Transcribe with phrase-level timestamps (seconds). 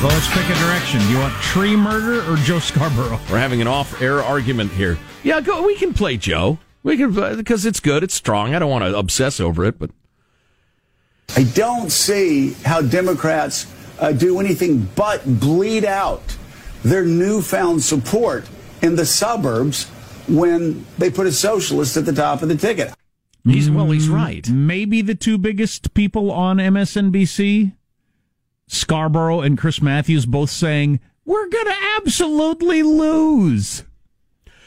[0.00, 1.00] Well, let's pick a direction.
[1.00, 3.18] Do you want tree murder or Joe Scarborough?
[3.28, 4.96] We're having an off-air argument here.
[5.24, 5.66] Yeah, go.
[5.66, 6.60] We can play Joe.
[6.84, 8.04] We can play because it's good.
[8.04, 8.54] It's strong.
[8.54, 9.90] I don't want to obsess over it, but
[11.34, 13.66] I don't see how Democrats
[13.98, 16.22] uh, do anything but bleed out
[16.84, 18.48] their newfound support
[18.82, 19.88] in the suburbs
[20.28, 22.94] when they put a socialist at the top of the ticket.
[23.42, 24.48] He's well, he's right.
[24.48, 27.72] Maybe the two biggest people on MSNBC
[28.68, 33.82] Scarborough and Chris Matthews both saying, we're going to absolutely lose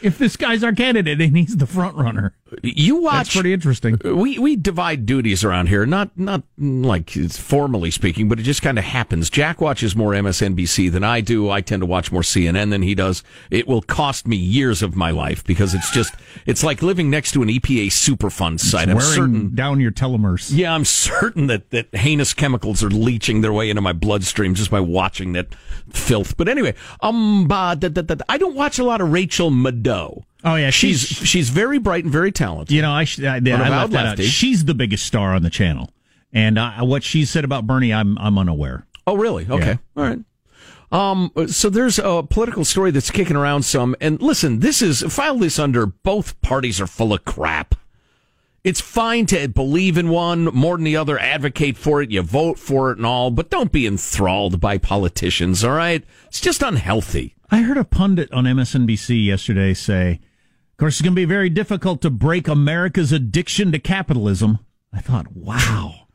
[0.02, 2.36] if this guy's our candidate and he's the front runner.
[2.64, 3.14] You watch.
[3.14, 4.00] That's pretty interesting.
[4.04, 8.78] We we divide duties around here, not not like formally speaking, but it just kind
[8.78, 9.30] of happens.
[9.30, 11.50] Jack watches more MSNBC than I do.
[11.50, 13.24] I tend to watch more CNN than he does.
[13.50, 16.14] It will cost me years of my life because it's just
[16.46, 18.90] it's like living next to an EPA Superfund site.
[18.90, 20.52] It's I'm certain down your telomeres.
[20.54, 24.72] Yeah, I'm certain that that heinous chemicals are leaching their way into my bloodstream just
[24.72, 25.56] by watching that
[25.90, 26.38] filth.
[26.38, 30.24] But anyway, um, bah, da, da, da, I don't watch a lot of Rachel Maddow.
[30.44, 32.76] Oh yeah, she's she's very bright and very talented.
[32.76, 34.20] You know, I, I, I left that out.
[34.20, 35.92] She's the biggest star on the channel,
[36.34, 38.86] and I, what she said about Bernie, I'm I'm unaware.
[39.06, 39.48] Oh really?
[39.50, 39.78] Okay, yeah.
[39.96, 40.20] all right.
[40.92, 45.38] Um, so there's a political story that's kicking around some, and listen, this is file
[45.38, 47.76] this under both parties are full of crap.
[48.64, 52.60] It's fine to believe in one more than the other, advocate for it, you vote
[52.60, 56.04] for it and all, but don't be enthralled by politicians, all right?
[56.28, 57.36] It's just unhealthy.
[57.50, 60.20] I heard a pundit on MSNBC yesterday say,
[60.82, 64.60] course, it's going to be very difficult to break America's addiction to capitalism.
[64.92, 66.08] I thought, wow,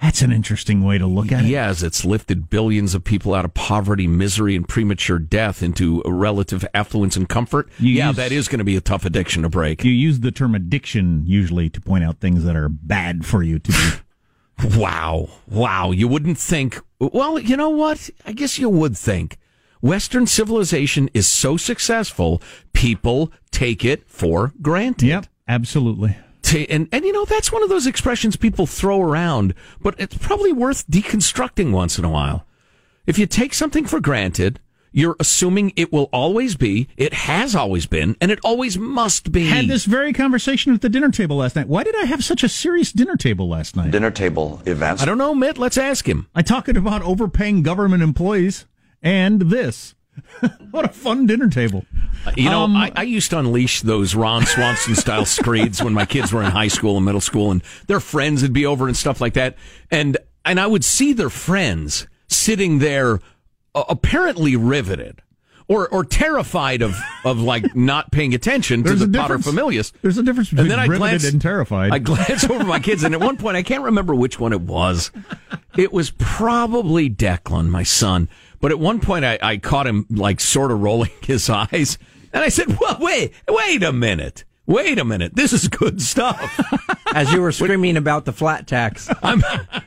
[0.00, 1.48] that's an interesting way to look at it.
[1.48, 6.64] Yes, it's lifted billions of people out of poverty, misery, and premature death into relative
[6.72, 7.68] affluence and comfort.
[7.78, 9.84] You yeah, use- that is going to be a tough addiction to break.
[9.84, 13.58] You use the term addiction usually to point out things that are bad for you
[13.58, 13.78] to do.
[14.76, 15.28] Wow.
[15.48, 15.90] Wow.
[15.90, 18.10] You wouldn't think, well, you know what?
[18.24, 19.38] I guess you would think.
[19.82, 22.40] Western civilization is so successful,
[22.72, 25.06] people take it for granted.
[25.08, 26.16] yep, absolutely.
[26.42, 30.16] Ta- And, and you know, that's one of those expressions people throw around, but it's
[30.16, 32.46] probably worth deconstructing once in a while.
[33.06, 34.60] If you take something for granted,
[34.92, 39.46] you're assuming it will always be, it has always been, and it always must be.
[39.48, 41.66] Had this very conversation at the dinner table last night.
[41.66, 43.90] Why did I have such a serious dinner table last night?
[43.90, 45.02] dinner table events.
[45.02, 45.58] I don't know, Mitt.
[45.58, 46.28] Let's ask him.
[46.34, 48.66] I talking about overpaying government employees
[49.02, 49.94] and this.
[50.70, 51.84] what a fun dinner table.
[52.36, 56.04] You know, Um, I, I used to unleash those Ron Swanson style screeds when my
[56.04, 58.96] kids were in high school and middle school, and their friends would be over and
[58.96, 59.56] stuff like that.
[59.90, 63.20] And and I would see their friends sitting there,
[63.74, 65.22] uh, apparently riveted.
[65.68, 66.94] Or, or terrified of,
[67.24, 69.46] of like not paying attention to the difference.
[69.46, 69.92] familias.
[70.02, 71.92] There's a difference between and then I riveted glanced, and terrified.
[71.92, 74.60] I glanced over my kids, and at one point, I can't remember which one it
[74.60, 75.10] was.
[75.78, 78.28] It was probably Declan, my son.
[78.62, 81.98] But at one point, I, I caught him like sort of rolling his eyes,
[82.32, 85.34] and I said, "Well, wait, wait a minute, wait a minute.
[85.34, 86.60] This is good stuff."
[87.14, 89.10] As you were screaming about the flat tax.
[89.22, 89.42] I'm,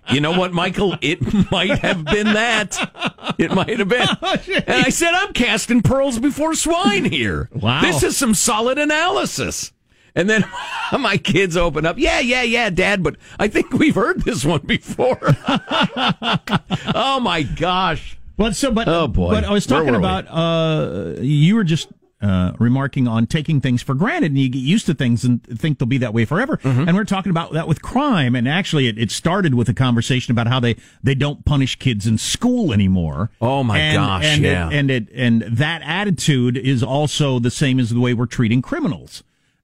[0.09, 0.95] you know what, Michael?
[1.01, 3.33] It might have been that.
[3.39, 4.07] It might have been.
[4.21, 7.49] Oh, and I said, "I'm casting pearls before swine here.
[7.53, 7.81] Wow.
[7.81, 9.71] this is some solid analysis."
[10.17, 10.45] And then
[10.99, 11.97] my kids open up.
[11.97, 13.03] Yeah, yeah, yeah, Dad.
[13.03, 15.19] But I think we've heard this one before.
[16.93, 18.17] oh my gosh.
[18.37, 19.31] But so, but Oh, boy.
[19.31, 21.89] But I was talking about uh, you were just
[22.21, 25.77] uh, remarking on taking things for granted, and you get used to things and think
[25.77, 26.57] they'll be that way forever.
[26.57, 26.87] Mm-hmm.
[26.87, 30.31] And we're talking about that with crime, and actually, it, it started with a conversation
[30.31, 33.31] about how they they don't punish kids in school anymore.
[33.41, 34.69] Oh, my and, gosh, And yeah.
[34.69, 38.61] it, and it and that attitude is also the same as the way we're treating
[38.61, 39.23] criminals.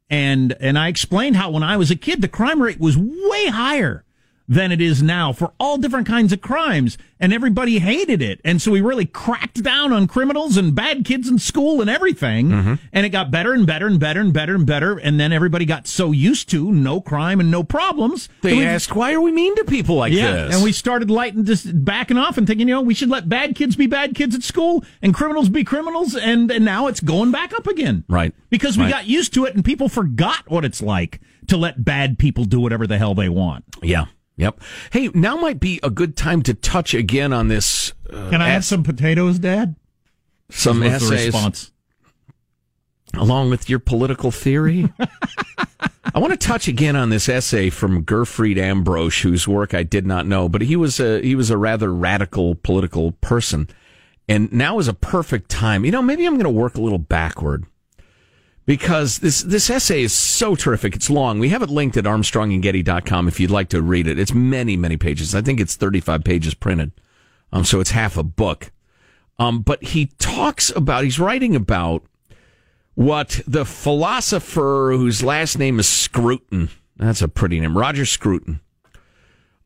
[0.10, 3.48] And and I explained how when I was a kid, the crime rate was way
[3.48, 4.04] higher
[4.48, 8.42] than it is now for all different kinds of crimes, and everybody hated it.
[8.44, 12.50] And so we really cracked down on criminals and bad kids in school and everything.
[12.50, 12.74] Mm-hmm.
[12.92, 14.98] And it got better and better and better and better and better.
[14.98, 18.28] And then everybody got so used to no crime and no problems.
[18.42, 21.10] They we- asked, "Why are we mean to people like yeah, this?" and we started
[21.10, 24.16] lighting, just backing off and thinking, you know, we should let bad kids be bad
[24.16, 28.04] kids at school and criminals be criminals, and, and now it's going back up again.
[28.10, 28.34] Right.
[28.50, 28.92] Because we Right.
[28.92, 32.60] got used to it, and people forgot what it's like to let bad people do
[32.60, 33.64] whatever the hell they want.
[33.82, 34.06] Yeah.
[34.42, 34.60] Yep.
[34.92, 37.94] Hey, now might be a good time to touch again on this.
[38.12, 39.76] Uh, Can I have some potatoes, Dad?
[40.50, 41.72] some essays response.
[43.14, 44.92] along with your political theory?
[46.14, 50.08] I want to touch again on this essay from Gerfried Ambrosch, whose work I did
[50.08, 53.70] not know, but he was a he was a rather radical political person,
[54.28, 55.86] and now is a perfect time.
[55.86, 57.66] You know, maybe I'm going to work a little backward
[58.72, 60.96] because this this essay is so terrific.
[60.96, 61.40] It's long.
[61.40, 64.18] We have it linked at ArmstrongandGetty.com if you'd like to read it.
[64.18, 65.36] It's many many pages.
[65.36, 66.94] I think it's 35 pages printed,
[67.52, 68.72] um, so it's half a book.
[69.38, 72.06] Um, but he talks about he's writing about
[72.96, 78.62] what the philosopher whose last name is Scruton, that's a pretty name, Roger Scruton,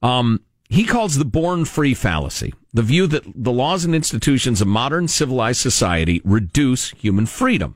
[0.02, 4.68] um, he calls the born free fallacy, the view that the laws and institutions of
[4.68, 7.76] modern civilized society reduce human freedom.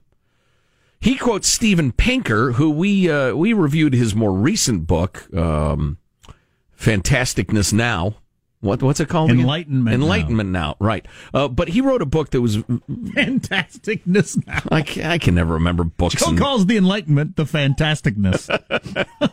[1.00, 5.98] He quotes Steven Pinker, who we uh, we reviewed his more recent book, um,
[6.78, 8.16] Fantasticness Now.
[8.62, 9.30] What what's it called?
[9.32, 9.42] again?
[9.42, 9.94] Enlightenment Now.
[9.94, 10.76] Enlightenment Now.
[10.80, 11.06] Right.
[11.34, 14.60] Uh, but he wrote a book that was Fantasticness now.
[14.70, 16.16] I can, I can never remember books.
[16.16, 18.50] Joe and- calls the Enlightenment the fantasticness.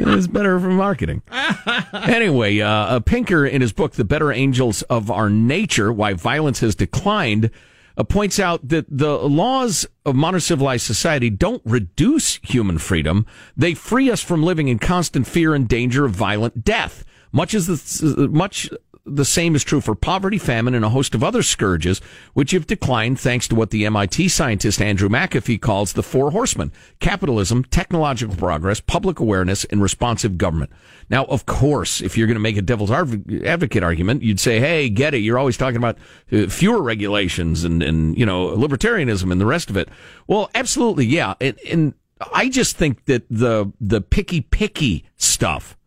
[0.00, 1.22] It's better for marketing.
[1.92, 6.60] anyway, uh, uh, Pinker, in his book, The Better Angels of Our Nature Why Violence
[6.60, 7.50] Has Declined,
[7.98, 13.26] uh, points out that the laws of modern civilized society don't reduce human freedom.
[13.56, 17.04] They free us from living in constant fear and danger of violent death.
[17.30, 18.70] Much as the, much
[19.08, 22.00] the same is true for poverty, famine, and a host of other scourges,
[22.34, 26.72] which have declined thanks to what the MIT scientist Andrew McAfee calls the four horsemen
[27.00, 30.70] capitalism, technological progress, public awareness, and responsive government.
[31.10, 34.88] Now, of course, if you're going to make a devil's advocate argument, you'd say, hey,
[34.88, 35.18] get it.
[35.18, 35.96] You're always talking about
[36.30, 39.88] uh, fewer regulations and, and, you know, libertarianism and the rest of it.
[40.26, 41.34] Well, absolutely, yeah.
[41.40, 41.94] And, and
[42.32, 45.77] I just think that the, the picky, picky stuff,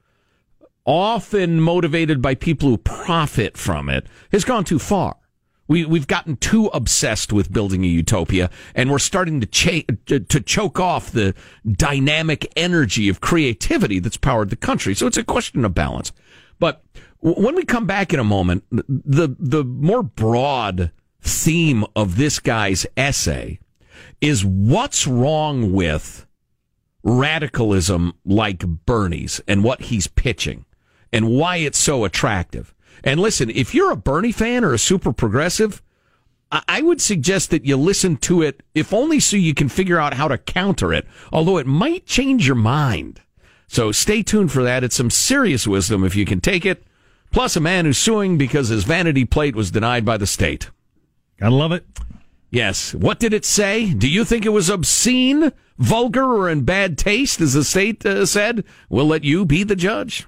[0.86, 5.18] often motivated by people who profit from it, has gone too far.
[5.68, 10.80] We, we've gotten too obsessed with building a utopia, and we're starting to, to choke
[10.80, 11.34] off the
[11.66, 14.94] dynamic energy of creativity that's powered the country.
[14.94, 16.12] So it's a question of balance.
[16.60, 16.84] But
[17.20, 22.86] when we come back in a moment, the, the more broad theme of this guy's
[22.98, 23.60] essay
[24.20, 26.26] is what's wrong with
[27.04, 30.66] radicalism like Bernie's and what he's pitching
[31.12, 32.74] and why it's so attractive.
[33.04, 35.82] And listen, if you're a Bernie fan or a super progressive,
[36.52, 40.00] I I would suggest that you listen to it, if only so you can figure
[40.00, 43.22] out how to counter it, although it might change your mind.
[43.68, 44.84] So stay tuned for that.
[44.84, 46.84] It's some serious wisdom if you can take it.
[47.32, 50.70] Plus, a man who's suing because his vanity plate was denied by the state.
[51.40, 51.86] Gotta love it.
[52.50, 52.94] Yes.
[52.94, 53.94] What did it say?
[53.94, 58.26] Do you think it was obscene, vulgar, or in bad taste, as the state uh,
[58.26, 58.66] said?
[58.90, 60.28] We'll let you be the judge.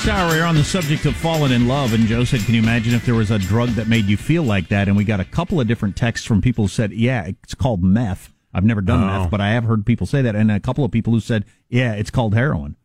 [0.00, 2.54] Last hour, we were on the subject of falling in love, and Joe said, Can
[2.54, 4.88] you imagine if there was a drug that made you feel like that?
[4.88, 7.84] And we got a couple of different texts from people who said, Yeah, it's called
[7.84, 8.32] meth.
[8.54, 9.06] I've never done Oh.
[9.06, 10.34] meth, but I have heard people say that.
[10.34, 12.76] And a couple of people who said, Yeah, it's called heroin.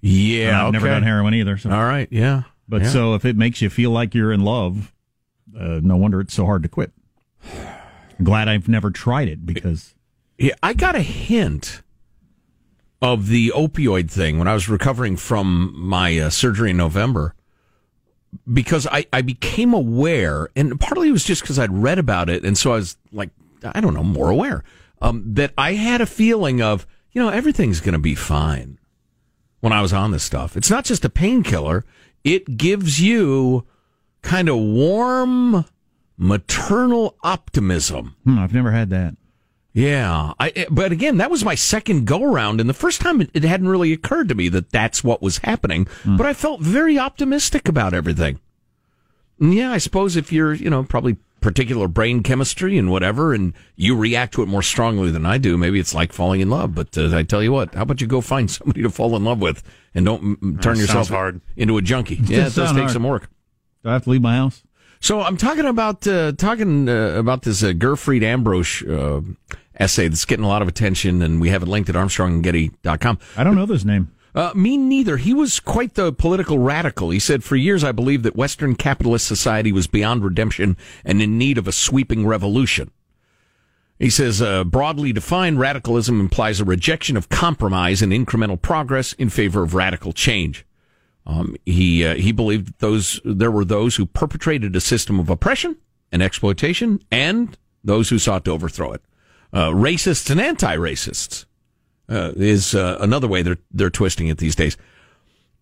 [0.00, 1.58] Yeah, And I've never done heroin either.
[1.58, 1.70] So.
[1.70, 2.44] All right, yeah.
[2.70, 2.88] But Yeah.
[2.88, 4.94] so if it makes you feel like you're in love,
[5.54, 6.90] uh, no wonder it's so hard to quit.
[8.22, 9.94] Glad I've never tried it because
[10.38, 11.82] Yeah, I got a hint
[13.02, 17.34] of the opioid thing when I was recovering from my uh, surgery in November
[18.52, 22.44] because I, I became aware, and partly it was just because I'd read about it,
[22.44, 23.30] and so I was like,
[23.64, 24.64] I don't know, more aware
[25.00, 28.78] um, that I had a feeling of, you know, everything's going to be fine
[29.60, 30.56] when I was on this stuff.
[30.56, 31.84] It's not just a painkiller,
[32.22, 33.66] it gives you
[34.22, 35.66] kind of warm
[36.16, 38.16] maternal optimism.
[38.24, 39.16] hmm, I've never had that.
[39.74, 43.20] Yeah, I, eh, but again, that was my second go around, and the first time
[43.20, 45.88] it, it hadn't really occurred to me that that's what was happening.
[46.04, 48.38] But I felt very optimistic about everything.
[49.40, 53.52] And yeah, I suppose if you're, you know, probably particular brain chemistry and whatever, and
[53.74, 56.74] you react to it more strongly than I do, maybe it's like falling in love.
[56.76, 59.24] But uh, I tell you what, how about you go find somebody to fall in
[59.24, 61.40] love with, and don't mm, mm, turn yourself hard.
[61.56, 62.20] into a junkie?
[62.22, 62.90] Yeah, it does take hard.
[62.92, 63.28] some work.
[63.82, 64.62] Do I have to leave my house?
[65.00, 69.20] So I'm talking about uh, talking uh, about this uh, Gerfried Ambrosch uh,
[69.78, 73.18] essay that's getting a lot of attention, and we have it linked at ArmstrongandGetty.com.
[73.36, 74.10] I don't know this name.
[74.34, 75.16] Uh, me neither.
[75.16, 77.10] He was quite the political radical.
[77.10, 81.38] He said, "For years, I believed that Western capitalist society was beyond redemption and in
[81.38, 82.90] need of a sweeping revolution."
[83.98, 89.30] He says, uh, broadly defined, radicalism implies a rejection of compromise and incremental progress in
[89.30, 90.66] favor of radical change.
[91.26, 95.30] Um, he uh, he believed that those there were those who perpetrated a system of
[95.30, 95.76] oppression
[96.12, 99.02] and exploitation, and those who sought to overthrow it.
[99.54, 101.44] Uh, racists and anti-racists
[102.08, 104.76] uh, is uh, another way they're they're twisting it these days.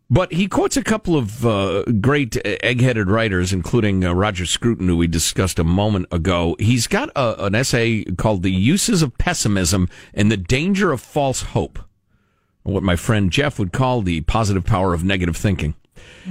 [0.08, 4.96] But he quotes a couple of uh, great egg-headed writers, including uh, Roger Scruton, who
[4.96, 6.56] we discussed a moment ago.
[6.58, 11.42] He's got a, an essay called "The Uses of Pessimism and the Danger of False
[11.42, 11.78] Hope."
[12.64, 15.74] what my friend Jeff would call the positive power of negative thinking.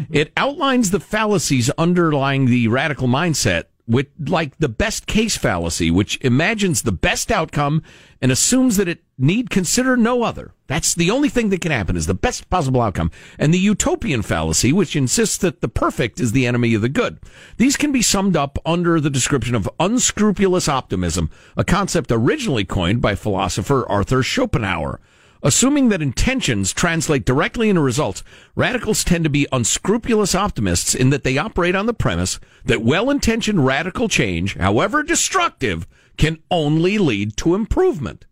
[0.09, 6.17] It outlines the fallacies underlying the radical mindset, with like the best case fallacy, which
[6.21, 7.83] imagines the best outcome
[8.21, 10.53] and assumes that it need consider no other.
[10.67, 13.11] That's the only thing that can happen is the best possible outcome.
[13.37, 17.19] And the utopian fallacy, which insists that the perfect is the enemy of the good.
[17.57, 23.01] These can be summed up under the description of unscrupulous optimism, a concept originally coined
[23.01, 24.99] by philosopher Arthur Schopenhauer.
[25.43, 28.23] Assuming that intentions translate directly into results,
[28.55, 33.65] radicals tend to be unscrupulous optimists in that they operate on the premise that well-intentioned
[33.65, 38.25] radical change, however destructive, can only lead to improvement.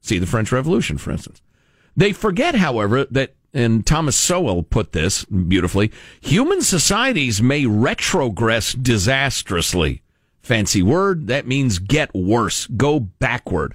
[0.00, 1.42] See the French Revolution, for instance.
[1.96, 10.02] They forget, however, that, and Thomas Sowell put this beautifully, human societies may retrogress disastrously.
[10.40, 13.74] Fancy word, that means get worse, go backward.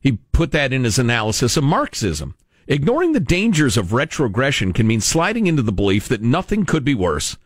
[0.00, 2.34] He put that in his analysis of Marxism.
[2.66, 6.94] Ignoring the dangers of retrogression can mean sliding into the belief that nothing could be
[6.94, 7.36] worse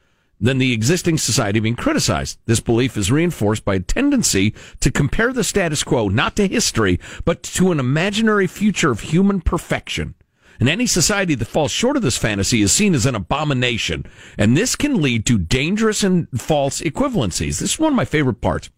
[0.40, 2.38] than the existing society being criticized.
[2.46, 7.00] This belief is reinforced by a tendency to compare the status quo not to history,
[7.24, 10.14] but to an imaginary future of human perfection.
[10.60, 14.06] And any society that falls short of this fantasy is seen as an abomination.
[14.38, 17.58] And this can lead to dangerous and false equivalencies.
[17.58, 18.70] This is one of my favorite parts,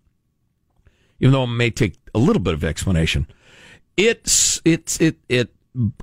[1.20, 3.26] even though it may take a little bit of explanation
[3.96, 5.50] it's it's it it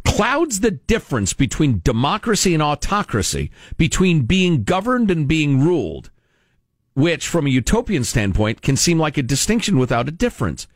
[0.06, 6.12] clouds the difference between democracy and autocracy, between being governed and being ruled,
[6.94, 10.68] which from a utopian standpoint can seem like a distinction without a difference.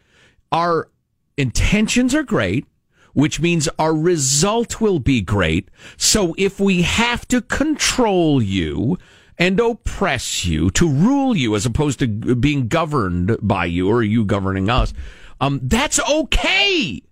[0.51, 0.89] Our
[1.37, 2.65] intentions are great,
[3.13, 5.69] which means our result will be great.
[5.97, 8.97] So if we have to control you
[9.37, 14.25] and oppress you to rule you as opposed to being governed by you or you
[14.25, 14.93] governing us,
[15.39, 17.03] um, that's okay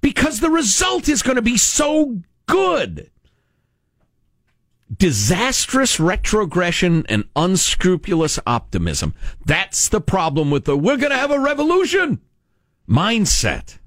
[0.00, 3.10] because the result is going to be so good.
[4.94, 9.14] Disastrous retrogression and unscrupulous optimism.
[9.44, 12.20] That's the problem with the we're going to have a revolution
[12.88, 13.78] mindset.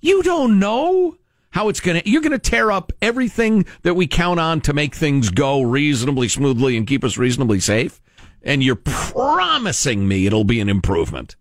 [0.00, 1.16] You don't know
[1.50, 4.72] how it's going to, you're going to tear up everything that we count on to
[4.72, 8.00] make things go reasonably smoothly and keep us reasonably safe.
[8.42, 11.36] And you're promising me it'll be an improvement.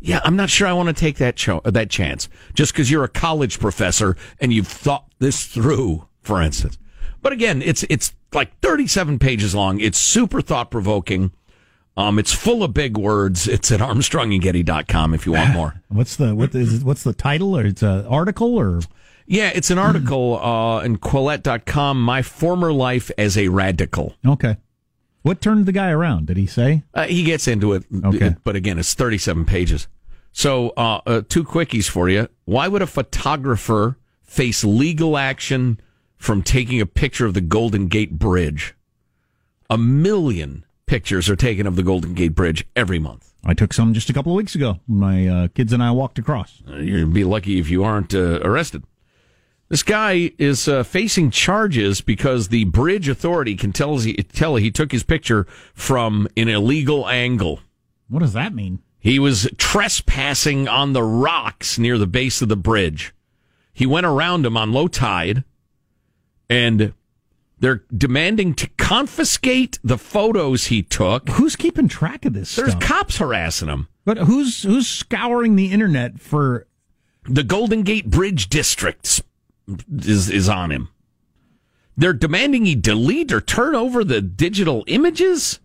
[0.00, 3.04] Yeah, I'm not sure I want to take that cho- that chance just because you're
[3.04, 6.78] a college professor and you've thought this through, for instance.
[7.20, 9.80] But again, it's it's like 37 pages long.
[9.80, 11.32] It's super thought provoking.
[11.96, 13.48] Um, it's full of big words.
[13.48, 15.82] It's at ArmstrongandGetty.com if you want more.
[15.88, 18.80] What's the what is it- what's the title or it's an article or
[19.26, 22.00] Yeah, it's an article uh, in Quillette.com.
[22.00, 24.14] My former life as a radical.
[24.24, 24.56] Okay.
[25.22, 26.26] What turned the guy around?
[26.26, 26.84] Did he say?
[26.94, 28.36] Uh, he gets into it, Okay.
[28.44, 29.88] but again, it's 37 pages.
[30.32, 32.28] So, uh, uh, two quickies for you.
[32.44, 35.80] Why would a photographer face legal action
[36.16, 38.74] from taking a picture of the Golden Gate Bridge?
[39.70, 43.32] A million pictures are taken of the Golden Gate Bridge every month.
[43.44, 44.80] I took some just a couple of weeks ago.
[44.86, 46.62] My uh, kids and I walked across.
[46.68, 48.84] Uh, You'd be lucky if you aren't uh, arrested.
[49.68, 54.70] This guy is uh, facing charges because the bridge authority can tell he, tell he
[54.70, 57.60] took his picture from an illegal angle.
[58.08, 58.80] What does that mean?
[58.98, 63.14] He was trespassing on the rocks near the base of the bridge.
[63.72, 65.44] He went around him on low tide,
[66.48, 66.94] and
[67.60, 71.28] they're demanding to confiscate the photos he took.
[71.28, 72.82] Who's keeping track of this There's stuff?
[72.82, 73.88] cops harassing him.
[74.04, 76.66] but who's who's scouring the internet for?
[77.24, 79.22] The Golden Gate Bridge District
[79.98, 80.88] is is on him.
[81.96, 85.58] They're demanding he delete or turn over the digital images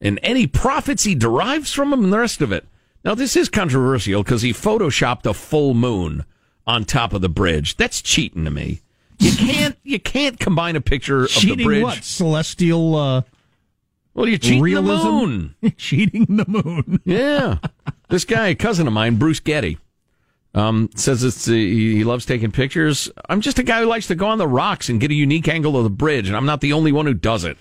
[0.00, 2.66] and any profits he derives from them and the rest of it.
[3.04, 6.24] Now, this is controversial because he photoshopped a full moon
[6.66, 7.76] on top of the bridge.
[7.76, 8.80] That's cheating to me.
[9.18, 11.82] You can't you can't combine a picture of the cheating bridge.
[11.82, 13.22] what celestial uh,
[14.14, 15.04] Well, you're cheating realism?
[15.06, 15.54] the moon.
[15.76, 17.00] cheating the moon.
[17.04, 17.58] Yeah,
[18.08, 19.78] this guy, a cousin of mine, Bruce Getty,
[20.54, 23.10] um, says it's uh, he loves taking pictures.
[23.28, 25.48] I'm just a guy who likes to go on the rocks and get a unique
[25.48, 27.56] angle of the bridge, and I'm not the only one who does it.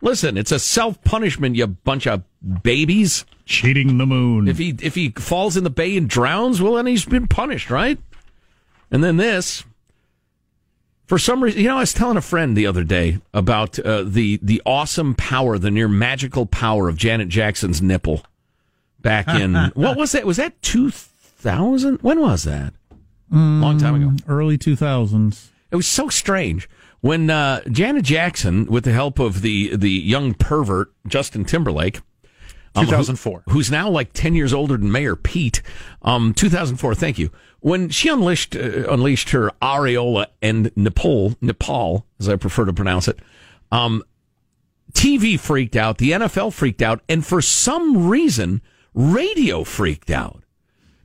[0.00, 2.24] Listen, it's a self punishment, you bunch of
[2.62, 3.24] babies.
[3.44, 4.48] cheating the moon.
[4.48, 7.70] If he if he falls in the bay and drowns, well, then he's been punished,
[7.70, 7.98] right?
[8.90, 9.64] And then this,
[11.06, 14.02] for some reason, you know, I was telling a friend the other day about uh,
[14.02, 18.24] the the awesome power, the near magical power of Janet Jackson's nipple.
[18.98, 20.26] Back in what was that?
[20.26, 20.90] Was that two
[21.42, 22.00] thousand?
[22.02, 22.72] When was that?
[23.30, 24.12] Long time ago.
[24.28, 25.50] Early two thousands.
[25.70, 26.68] It was so strange
[27.00, 32.00] when uh, Janet Jackson, with the help of the the young pervert Justin Timberlake,
[32.74, 33.44] um, who- 2004.
[33.48, 35.62] who's now like ten years older than Mayor Pete,
[36.02, 36.94] um, 2004.
[36.94, 37.30] Thank you.
[37.60, 43.08] When she unleashed uh, unleashed her areola and Nepal, Nepal, as I prefer to pronounce
[43.08, 43.18] it,
[43.70, 44.02] um,
[44.92, 48.60] TV freaked out, the NFL freaked out, and for some reason,
[48.92, 50.41] radio freaked out.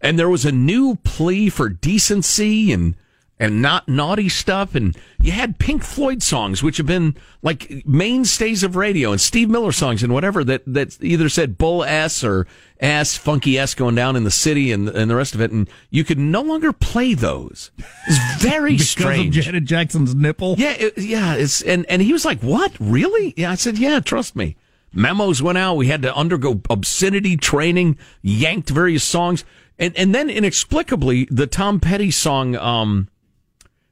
[0.02, 2.96] And there was a new plea for decency and
[3.40, 4.74] and not naughty stuff.
[4.74, 9.50] And you had Pink Floyd songs, which have been like mainstays of radio, and Steve
[9.50, 12.48] Miller songs and whatever that that either said Bull S or
[12.80, 15.52] S Funky S going down in the city and and the rest of it.
[15.52, 17.72] And you could no longer play those.
[18.08, 19.38] It's very Because strange.
[19.38, 20.56] of Janet Jackson's nipple.
[20.58, 22.72] Yeah, it, yeah, it's and and he was like, "What?
[22.80, 24.56] Really?" Yeah, I said, "Yeah, trust me."
[24.94, 25.76] Memos went out.
[25.76, 29.44] We had to undergo obscenity training, yanked various songs,
[29.80, 33.08] and and then inexplicably, the Tom Petty song, um,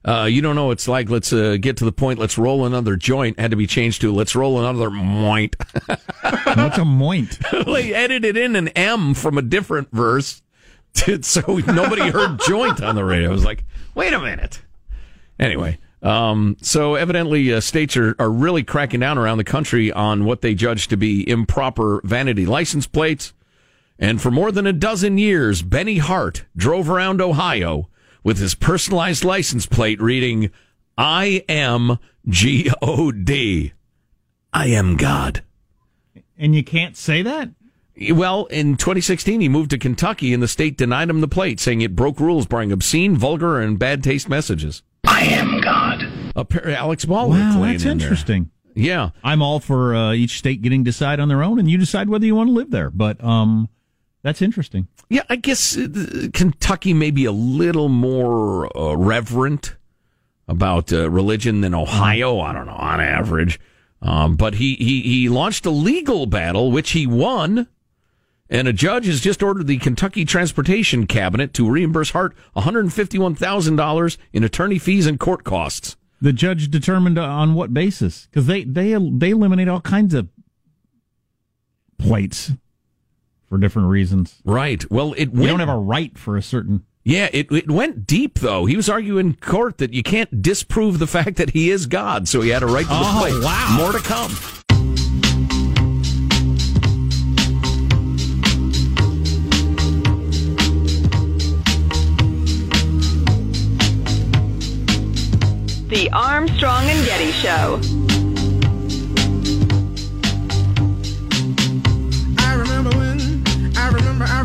[0.03, 2.19] uh, "You Don't Know It's Like." Let's uh, get to the point.
[2.19, 3.39] Let's roll another joint.
[3.39, 7.39] Had to be changed to "Let's roll another moint." What's a moint?
[7.65, 10.41] they edited in an M from a different verse,
[11.21, 13.29] so nobody heard joint on the radio.
[13.29, 13.63] I was like,
[13.95, 14.61] wait a minute.
[15.37, 20.23] Anyway, um, so evidently uh, states are, are really cracking down around the country on
[20.23, 23.33] what they judge to be improper vanity license plates.
[23.97, 27.89] And for more than a dozen years, Benny Hart drove around Ohio
[28.23, 30.51] with his personalized license plate reading,
[30.97, 33.73] I am G O D.
[34.51, 35.43] I am God.
[36.37, 37.51] And you can't say that?
[38.11, 41.81] Well, in 2016, he moved to Kentucky and the state denied him the plate, saying
[41.81, 44.81] it broke rules by obscene, vulgar, and bad taste messages.
[45.07, 46.03] I am God.
[46.65, 47.39] Alex Baldwin.
[47.39, 48.07] Wow, that's in there.
[48.07, 48.51] interesting.
[48.73, 49.11] Yeah.
[49.23, 52.09] I'm all for uh, each state getting to decide on their own, and you decide
[52.09, 52.89] whether you want to live there.
[52.89, 53.69] But um,
[54.25, 54.87] that's interesting.
[55.07, 59.75] Yeah, I guess uh, Kentucky may be a little more uh, reverent
[60.47, 62.39] about uh, religion than Ohio.
[62.39, 63.59] I don't know, on average.
[64.01, 67.67] Um, but he, he, he launched a legal battle, which he won.
[68.49, 74.43] And a judge has just ordered the Kentucky Transportation Cabinet to reimburse Hart $151,000 in
[74.43, 75.97] attorney fees and court costs.
[76.19, 78.25] The judge determined on what basis?
[78.25, 80.29] Because they they they eliminate all kinds of
[81.99, 82.53] plates
[83.49, 84.35] for different reasons.
[84.43, 84.89] Right.
[84.91, 86.83] Well, it We went, don't have a right for a certain.
[87.03, 88.65] yeah, it, it went deep though.
[88.65, 92.27] He was arguing in court that you can't disprove the fact that he is God,
[92.27, 93.43] so he had a right to the Oh, plate.
[93.43, 93.75] wow.
[93.77, 94.31] More to come.
[105.87, 107.79] The Armstrong and Getty Show.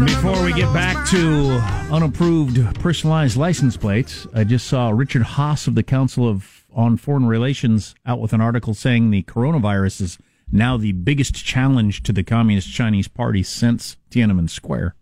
[0.05, 1.61] Before we get back to
[1.93, 4.27] unapproved personalized license plates.
[4.33, 8.41] I just saw Richard Haass of the Council of on Foreign Relations out with an
[8.41, 10.19] article saying the coronavirus is
[10.51, 14.95] now the biggest challenge to the Communist Chinese Party since Tiananmen Square,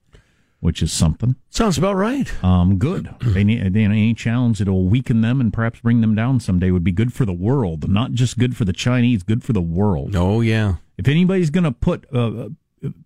[0.60, 1.36] which is something.
[1.48, 2.32] Sounds about right.
[2.42, 3.14] Um, good.
[3.20, 6.84] They need, they, any challenge that'll weaken them and perhaps bring them down someday would
[6.84, 10.16] be good for the world, not just good for the Chinese, good for the world.
[10.16, 10.76] Oh yeah.
[10.96, 12.48] If anybody's going to put uh,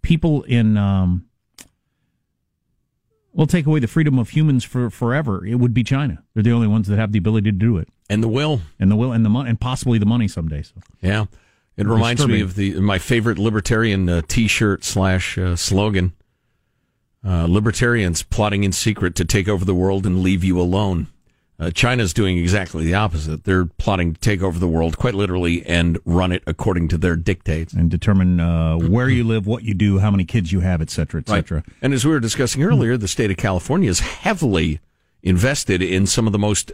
[0.00, 1.26] people in, um,
[3.32, 6.22] will take away the freedom of humans for forever, it would be China.
[6.34, 8.60] They're the only ones that have the ability to do it, And the will.
[8.78, 10.62] and the will, and the money, and possibly the money someday.
[10.62, 11.26] So Yeah.
[11.76, 16.12] It reminds me of the my favorite libertarian uh, T-shirt slash uh, slogan:
[17.24, 21.06] uh, "Libertarians plotting in secret to take over the world and leave you alone."
[21.62, 23.44] Uh, China's doing exactly the opposite.
[23.44, 27.14] They're plotting to take over the world, quite literally, and run it according to their
[27.14, 27.72] dictates.
[27.72, 30.90] and determine uh, where you live, what you do, how many kids you have, et
[30.90, 31.62] cetera, et cetera.
[31.80, 34.80] And as we were discussing earlier, the state of California is heavily
[35.22, 36.72] invested in some of the most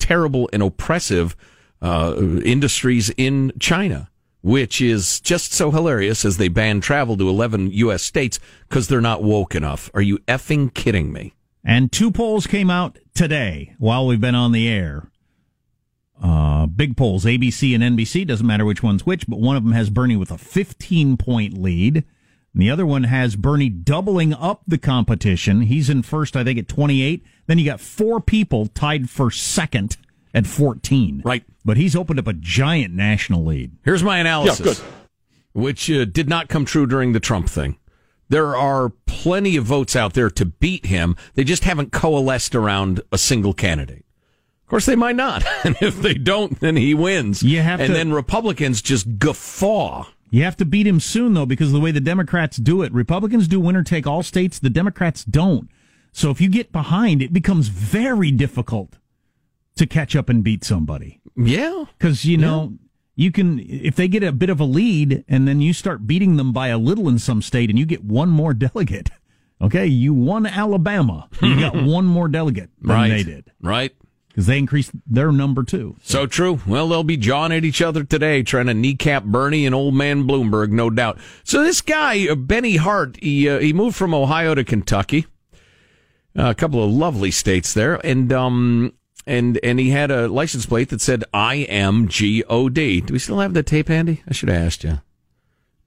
[0.00, 1.36] terrible and oppressive
[1.80, 4.10] uh, industries in China,
[4.42, 8.02] which is just so hilarious as they ban travel to 11 U.S.
[8.02, 9.88] states because they're not woke enough.
[9.94, 11.32] Are you effing kidding me?
[11.66, 15.10] And two polls came out today while we've been on the air.
[16.22, 19.72] Uh, big polls, ABC and NBC, doesn't matter which one's which, but one of them
[19.72, 21.96] has Bernie with a 15 point lead.
[21.96, 25.62] And the other one has Bernie doubling up the competition.
[25.62, 27.22] He's in first, I think, at 28.
[27.48, 29.96] Then you got four people tied for second
[30.32, 31.22] at 14.
[31.24, 31.44] Right.
[31.64, 33.72] But he's opened up a giant national lead.
[33.84, 34.84] Here's my analysis, Yeah,
[35.52, 37.76] which uh, did not come true during the Trump thing.
[38.28, 41.16] There are plenty of votes out there to beat him.
[41.34, 44.04] They just haven't coalesced around a single candidate.
[44.64, 45.44] Of course, they might not.
[45.64, 47.42] And if they don't, then he wins.
[47.42, 50.06] You have and to- then Republicans just guffaw.
[50.30, 52.92] You have to beat him soon, though, because of the way the Democrats do it.
[52.92, 55.70] Republicans do winner take all states, the Democrats don't.
[56.12, 58.94] So if you get behind, it becomes very difficult
[59.76, 61.20] to catch up and beat somebody.
[61.36, 61.84] Yeah.
[61.96, 62.72] Because, you know,
[63.16, 66.36] you can, if they get a bit of a lead and then you start beating
[66.36, 69.10] them by a little in some state and you get one more delegate,
[69.60, 71.28] okay, you won Alabama.
[71.42, 73.08] You got one more delegate than right.
[73.08, 73.94] they did Right.
[74.28, 75.96] because they increased their number too.
[76.02, 76.60] So true.
[76.66, 80.24] Well, they'll be jawing at each other today, trying to kneecap Bernie and old man
[80.24, 81.18] Bloomberg, no doubt.
[81.42, 85.24] So this guy, uh, Benny Hart, he uh, he moved from Ohio to Kentucky,
[86.38, 88.92] Uh, a couple of lovely states there, and um
[89.26, 93.12] and and he had a license plate that said "I am G O D." Do
[93.12, 94.22] we still have the tape handy?
[94.28, 95.00] I should have asked you.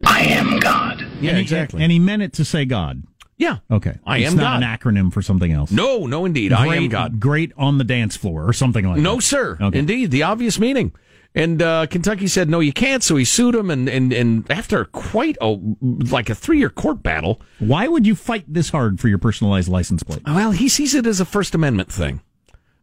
[0.05, 1.01] I am God.
[1.21, 1.81] Yeah, and he, exactly.
[1.83, 3.03] And he meant it to say God.
[3.37, 3.57] yeah.
[3.69, 3.97] Okay.
[4.05, 4.63] I it's am not God.
[4.63, 5.71] an acronym for something else.
[5.71, 7.19] No, no, indeed, I am God.
[7.19, 9.01] Great on the dance floor or something like that.
[9.01, 9.57] No, sir.
[9.59, 9.79] Okay.
[9.79, 10.93] Indeed, the obvious meaning.
[11.35, 13.03] And uh, Kentucky said no, you can't.
[13.03, 17.03] So he sued him, and and and after quite a like a three year court
[17.03, 20.21] battle, Why would you fight this hard for your personalized license plate?
[20.25, 22.21] well, he sees it as a First Amendment thing.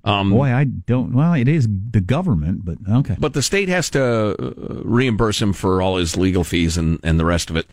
[0.07, 1.13] Um, Boy, I don't.
[1.13, 3.17] Well, it is the government, but okay.
[3.19, 7.19] but the state has to uh, reimburse him for all his legal fees and, and
[7.19, 7.67] the rest of it.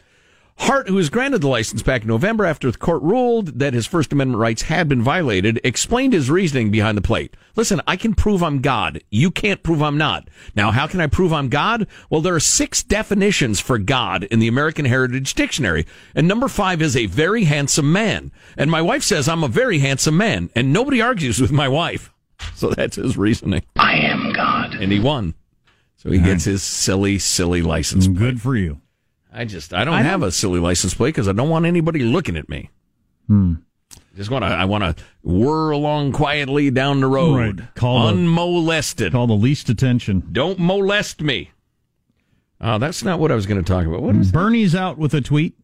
[0.57, 3.87] Hart, who was granted the license back in November after the court ruled that his
[3.87, 7.35] First Amendment rights had been violated, explained his reasoning behind the plate.
[7.55, 9.01] Listen, I can prove I'm God.
[9.09, 10.27] You can't prove I'm not.
[10.55, 11.87] Now, how can I prove I'm God?
[12.09, 16.81] Well, there are six definitions for God in the American Heritage Dictionary, and number five
[16.81, 18.31] is a very handsome man.
[18.55, 22.12] And my wife says I'm a very handsome man, and nobody argues with my wife.
[22.56, 23.63] So that's his reasoning.
[23.75, 24.75] I am God.
[24.75, 25.34] And he won.
[25.97, 28.17] So he gets his silly, silly license plate.
[28.17, 28.79] Good for you.
[29.34, 32.38] I just I don't have a silly license plate because I don't want anybody looking
[32.38, 32.69] at me.
[33.27, 33.56] Hmm.
[34.15, 37.75] Just want to I want to whir along quietly down the road, Right.
[37.75, 39.12] Call the- unmolested.
[39.12, 40.23] Call the least attention.
[40.32, 41.51] Don't molest me.
[42.62, 44.01] Oh, that's not what I was going to talk about.
[44.01, 45.58] What is Bernie's out with a tweet.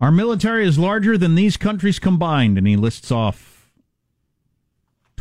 [0.00, 3.51] Our military is larger than these countries combined, and he lists off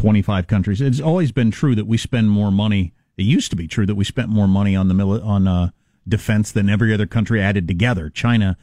[0.01, 0.81] 25 countries.
[0.81, 2.91] It's always been true that we spend more money.
[3.17, 5.69] It used to be true that we spent more money on the mili- on uh,
[6.07, 8.09] defense than every other country added together.
[8.09, 8.57] China,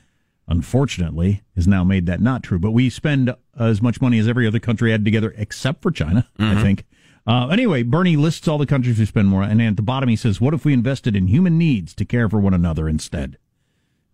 [0.49, 2.59] unfortunately, has now made that not true.
[2.59, 6.29] But we spend as much money as every other country added together, except for China,
[6.41, 6.85] I think.
[7.25, 10.17] Uh, anyway, Bernie lists all the countries we spend more, and at the bottom he
[10.17, 13.37] says, "What if we invested in human needs to care for one another instead?"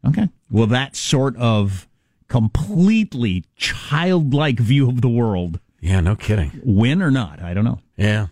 [0.06, 0.28] Okay.
[0.50, 1.88] Well, that sort of
[2.28, 6.62] completely childlike view of the world, Yeah, no kidding.
[6.64, 7.80] win or not, I don't know.
[7.98, 8.28] Yeah.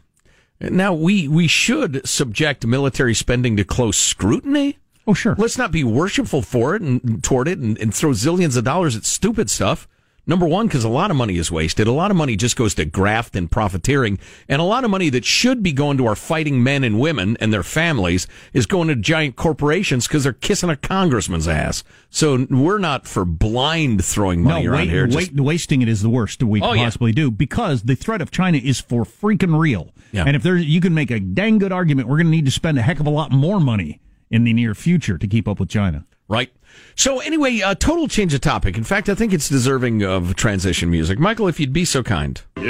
[0.59, 4.79] Now we we should subject military spending to close scrutiny.
[5.07, 5.35] Oh, sure.
[5.37, 8.97] Let's not be worshipful for it and toward it and, and throw zillions of dollars
[8.97, 9.87] at stupid stuff.
[10.25, 11.89] Number one, because a lot of money is wasted.
[11.89, 14.21] A lot of money just goes to graft and profiteering.
[14.49, 17.37] And a lot of money that should be going to our fighting men and women
[17.41, 21.83] and their families is going to giant corporations because they're kissing a congressman's ass.
[22.09, 25.09] So we're not for blind throwing money no, around wait, here.
[25.11, 26.85] wait, wasting it is the worst that we Oh, can yeah.
[26.85, 29.93] possibly do because the threat of China is for freaking real.
[30.13, 30.23] Yeah.
[30.25, 32.53] And if there, you can make a dang good argument, we're going to need to
[32.53, 35.59] spend a heck of a lot more money in the near future to keep up
[35.59, 36.05] with China.
[36.33, 36.51] Right.
[36.97, 38.79] So anyway, uh, total change of topic.
[38.79, 41.19] In fact, I think it's deserving of transition music.
[41.19, 42.41] Michael, if you'd be so kind.
[42.57, 42.63] Oh,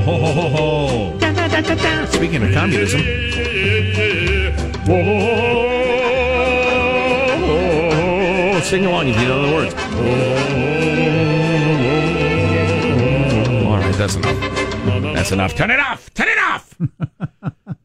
[0.00, 2.06] ho, ho, ho, ho.
[2.06, 3.02] Speaking of communism.
[8.64, 9.74] Sing along if you know the words.
[13.64, 15.14] All right, that's enough.
[15.14, 15.54] That's enough.
[15.54, 16.12] Turn it off.
[16.14, 16.74] Turn it off.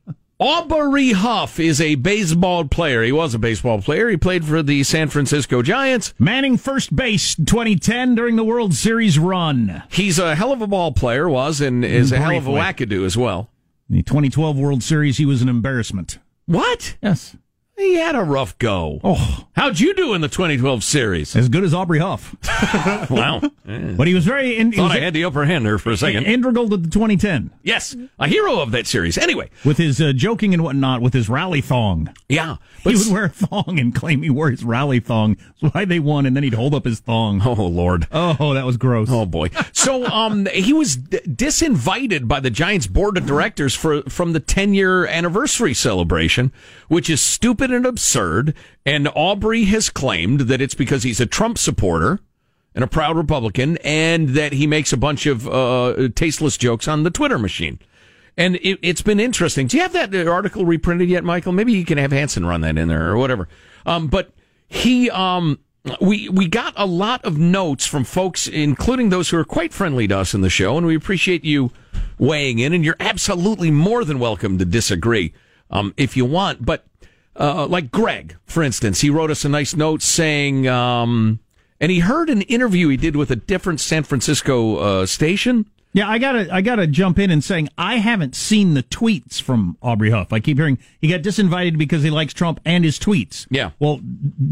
[0.43, 3.04] Aubrey Huff is a baseball player.
[3.04, 4.10] He was a baseball player.
[4.10, 6.15] He played for the San Francisco Giants.
[6.17, 9.84] Manning first base in 2010 during the World Series run.
[9.91, 12.49] He's a hell of a ball player, was, and mm, is a hell of a
[12.49, 13.51] wackadoo as well.
[13.88, 16.17] In the 2012 World Series, he was an embarrassment.
[16.47, 16.97] What?
[17.04, 17.36] Yes.
[17.82, 19.00] He had a rough go.
[19.04, 21.36] Oh, How'd you do in the 2012 series?
[21.36, 22.36] as good as Aubrey Huff.
[23.10, 23.41] wow.
[23.63, 25.91] But he was very in, he Thought was I had the upper hand there for
[25.91, 26.26] a second.
[26.26, 29.17] integral to the 2010 Yes, a hero of that series.
[29.17, 32.13] Anyway, with his uh, joking and whatnot with his rally thong.
[32.28, 32.58] yeah.
[32.84, 35.38] he would wear a thong and claim he wore his rally thong.
[35.62, 37.41] That's why they won, and then he'd hold up his thong.
[37.46, 38.08] oh Lord.
[38.12, 39.08] Oh, that was gross.
[39.10, 39.50] Oh boy.
[39.72, 44.39] So um he was d- disinvited by the Giants board of directors for from the
[44.41, 46.52] 10 year anniversary celebration,
[46.89, 48.53] which is stupid and absurd.
[48.86, 52.19] And Aubrey has claimed that it's because he's a Trump supporter
[52.73, 57.03] and a proud Republican and that he makes a bunch of uh, tasteless jokes on
[57.03, 57.79] the Twitter machine.
[58.38, 59.67] And it, it's been interesting.
[59.67, 61.51] Do you have that article reprinted yet, Michael?
[61.51, 63.47] Maybe you can have Hanson run that in there or whatever.
[63.86, 64.31] Um, but
[64.67, 65.60] he, um,
[65.99, 70.07] we we got a lot of notes from folks, including those who are quite friendly
[70.07, 71.71] to us in the show, and we appreciate you
[72.19, 72.71] weighing in.
[72.71, 75.34] And you're absolutely more than welcome to disagree
[75.71, 76.65] um, if you want.
[76.65, 76.86] But
[77.36, 81.39] uh, like Greg, for instance, he wrote us a nice note saying, um,
[81.80, 85.65] and he heard an interview he did with a different San Francisco uh, station.
[85.94, 89.78] Yeah, I gotta, I gotta jump in and saying I haven't seen the tweets from
[89.82, 90.32] Aubrey Huff.
[90.32, 93.46] I keep hearing he got disinvited because he likes Trump and his tweets.
[93.50, 93.72] Yeah.
[93.78, 94.00] Well,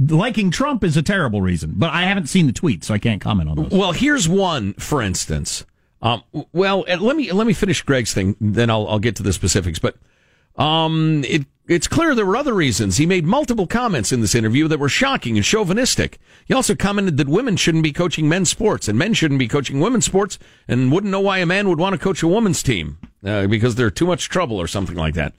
[0.07, 3.21] liking Trump is a terrible reason, but I haven't seen the tweets, so I can't
[3.21, 3.71] comment on those.
[3.71, 5.65] Well, here's one, for instance.
[6.01, 9.33] Um, well, let me let me finish Greg's thing, then I'll I'll get to the
[9.33, 9.79] specifics.
[9.79, 9.95] But
[10.55, 12.97] um, it it's clear there were other reasons.
[12.97, 16.17] He made multiple comments in this interview that were shocking and chauvinistic.
[16.45, 19.79] He also commented that women shouldn't be coaching men's sports and men shouldn't be coaching
[19.79, 22.97] women's sports, and wouldn't know why a man would want to coach a woman's team
[23.23, 25.33] uh, because they're too much trouble or something like that.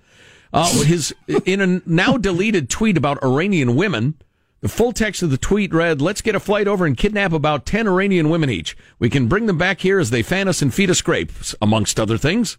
[0.52, 1.14] Uh, his
[1.44, 4.14] in a now deleted tweet about Iranian women.
[4.60, 7.64] The full text of the tweet read, Let's get a flight over and kidnap about
[7.64, 8.76] 10 Iranian women each.
[8.98, 11.98] We can bring them back here as they fan us and feed us grapes, amongst
[11.98, 12.58] other things.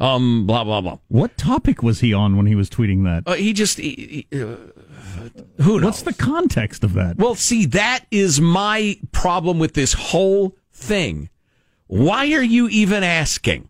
[0.00, 0.98] Um, blah, blah, blah.
[1.08, 3.30] What topic was he on when he was tweeting that?
[3.30, 4.56] Uh, he just, he, he, uh,
[5.58, 5.84] who knows?
[5.84, 7.18] What's the context of that?
[7.18, 11.28] Well, see, that is my problem with this whole thing.
[11.86, 13.68] Why are you even asking?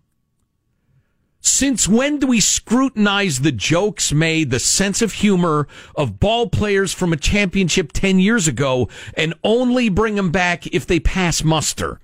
[1.41, 5.67] Since when do we scrutinize the jokes made, the sense of humor
[5.97, 10.87] of ball players from a championship 10 years ago and only bring them back if
[10.87, 11.99] they pass muster?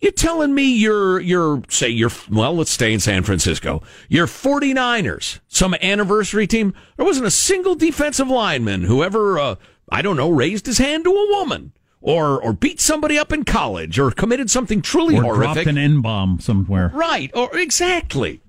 [0.00, 3.82] You're telling me you're, you're, say you're, well, let's stay in San Francisco.
[4.08, 6.72] You're 49ers, some anniversary team.
[6.96, 9.54] There wasn't a single defensive lineman who ever, uh,
[9.90, 13.44] I don't know, raised his hand to a woman or, or beat somebody up in
[13.44, 15.54] college or committed something truly or horrific.
[15.54, 16.92] dropped an N bomb somewhere.
[16.94, 18.40] Right, or exactly.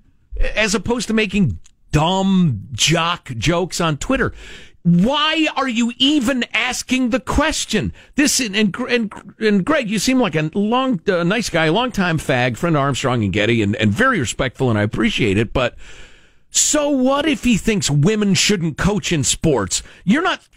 [0.56, 1.60] As opposed to making
[1.92, 4.34] dumb jock jokes on Twitter.
[4.84, 7.94] Why are you even asking the question?
[8.16, 12.18] This and and, and, Greg, you seem like a long, uh, nice guy, long time
[12.18, 15.52] fag, friend Armstrong and Getty, and, and very respectful, and I appreciate it.
[15.52, 15.76] But
[16.50, 19.84] so what if he thinks women shouldn't coach in sports?
[20.06, 20.48] You're not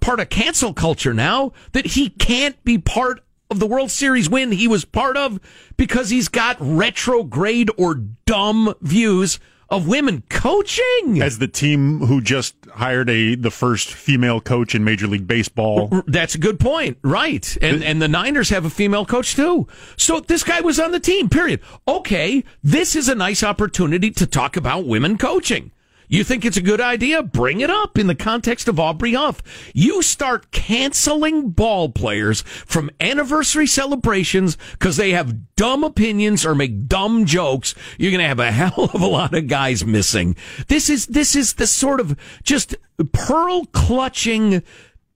[0.00, 1.52] part of cancel culture now.
[1.72, 5.40] That he can't be part of the World Series win he was part of
[5.76, 9.38] because he's got retrograde or dumb views
[9.72, 11.22] of women coaching.
[11.22, 16.02] As the team who just hired a the first female coach in Major League Baseball.
[16.06, 16.98] That's a good point.
[17.02, 17.56] Right.
[17.62, 19.66] And and the Niners have a female coach too.
[19.96, 21.60] So this guy was on the team, period.
[21.88, 25.72] Okay, this is a nice opportunity to talk about women coaching.
[26.12, 27.22] You think it's a good idea?
[27.22, 29.42] Bring it up in the context of Aubrey Huff.
[29.72, 36.86] You start canceling ball players from anniversary celebrations because they have dumb opinions or make
[36.86, 37.74] dumb jokes.
[37.96, 40.36] You're going to have a hell of a lot of guys missing.
[40.68, 42.76] This is, this is the sort of just
[43.14, 44.62] pearl clutching,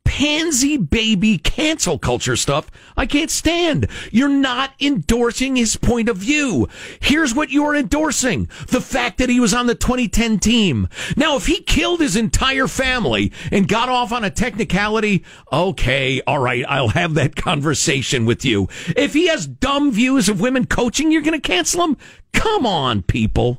[0.06, 3.88] pansy baby cancel culture stuff I can't stand.
[4.10, 6.68] You're not endorsing his point of view.
[7.00, 8.48] Here's what you're endorsing.
[8.68, 10.88] The fact that he was on the 2010 team.
[11.14, 16.38] Now, if he killed his entire family and got off on a technicality, okay, all
[16.38, 18.68] right, I'll have that conversation with you.
[18.96, 21.98] If he has dumb views of women coaching, you're going to cancel him?
[22.32, 23.58] Come on, people.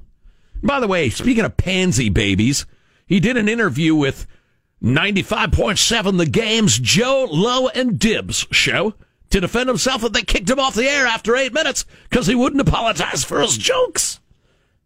[0.63, 2.65] By the way, speaking of pansy babies,
[3.05, 4.25] he did an interview with
[4.83, 8.93] 95.7 The Game's Joe Low and Dibs show
[9.29, 12.35] to defend himself that they kicked him off the air after eight minutes because he
[12.35, 14.19] wouldn't apologize for his jokes.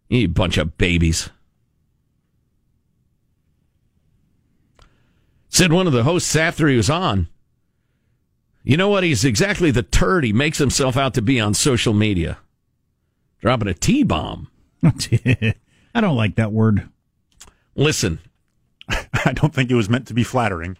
[0.08, 1.30] You bunch of babies.
[5.48, 7.28] Said one of the hosts after he was on,
[8.64, 9.04] you know what?
[9.04, 12.38] He's exactly the turd he makes himself out to be on social media.
[13.40, 14.48] Dropping a T bomb.
[14.84, 16.88] I don't like that word.
[17.74, 18.20] Listen,
[19.26, 20.76] I don't think it was meant to be flattering.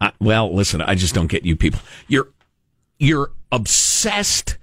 [0.00, 1.80] I, well, listen, I just don't get you people.
[2.08, 2.28] You're
[2.98, 4.58] you're obsessed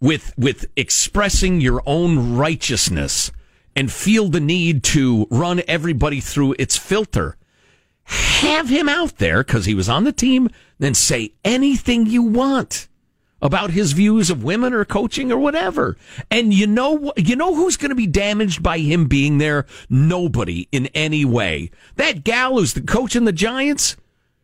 [0.00, 3.30] with with expressing your own righteousness
[3.76, 7.36] and feel the need to run everybody through its filter.
[8.04, 12.88] Have him out there because he was on the team, then say anything you want
[13.42, 15.96] about his views of women or coaching or whatever.
[16.30, 19.66] And you know, you know who's going to be damaged by him being there?
[19.88, 21.70] Nobody in any way.
[21.96, 23.96] That gal who's the coach in the Giants,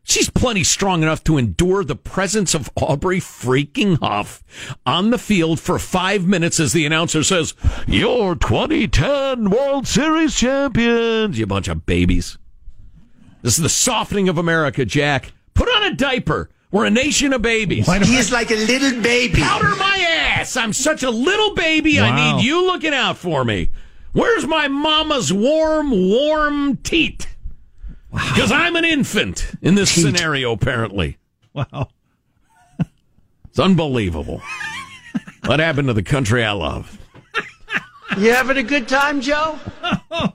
[0.03, 4.43] she's plenty strong enough to endure the presence of Aubrey freaking Huff
[4.87, 7.55] on the field for five minutes as the announcer says,
[7.87, 12.39] "You're 2010 World Series champions." You bunch of babies.
[13.43, 15.33] This is the softening of America, Jack.
[15.55, 16.51] Put on a diaper.
[16.77, 17.91] We're a nation of babies.
[17.91, 19.41] He is like a little baby.
[19.41, 20.59] Powder my ass.
[20.59, 21.97] I'm such a little baby.
[21.99, 22.05] Wow.
[22.05, 23.71] I need you looking out for me.
[24.13, 27.29] Where's my mama's warm, warm teat?
[28.13, 31.17] Because I'm an infant in this scenario, apparently.
[31.55, 31.89] Wow.
[33.47, 34.43] It's unbelievable.
[35.47, 36.99] what happened to the country I love?
[38.19, 39.59] You having a good time, Joe?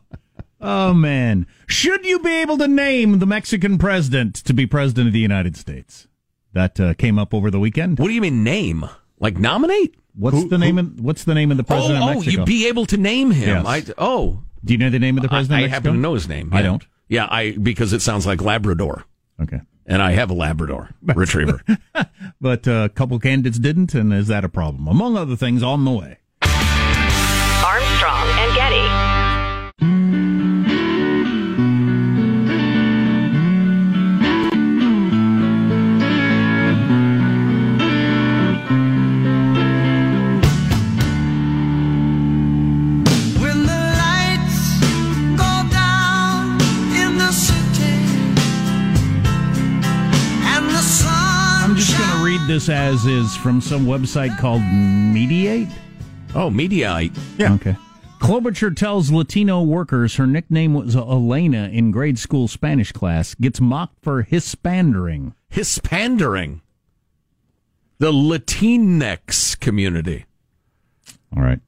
[0.63, 5.13] Oh man, should you be able to name the Mexican president to be president of
[5.13, 6.08] the United States?
[6.53, 7.99] That uh, came up over the weekend.
[7.99, 8.89] What do you mean name?
[9.19, 9.95] Like nominate?
[10.15, 10.77] What's the name?
[10.77, 12.39] Of, what's the name of the president oh, of oh, Mexico?
[12.39, 13.63] you'd be able to name him.
[13.63, 13.89] Yes.
[13.89, 15.59] I, oh, Do you know the name of the president?
[15.59, 15.89] I, I of Mexico?
[15.89, 16.49] happen to know his name.
[16.53, 16.85] I don't.
[17.07, 19.03] Yeah, I because it sounds like Labrador,
[19.41, 21.61] Okay, and I have a Labrador retriever.
[22.41, 24.87] but uh, a couple candidates didn't, and is that a problem?
[24.87, 26.19] Among other things, on the way.
[26.41, 29.11] Armstrong and Getty.
[52.91, 55.71] Read as is from some website called Mediaite.
[56.36, 57.17] oh, Mediaite.
[57.38, 57.54] Yeah.
[57.54, 57.77] Okay.
[58.19, 63.34] Klobuchar tells Latino workers her nickname was Elena in grade school Spanish class.
[63.36, 65.34] Gets mocked for Hispandering.
[65.49, 66.60] Hispandering.
[67.99, 70.25] The Latinx community.
[71.36, 71.60] All right.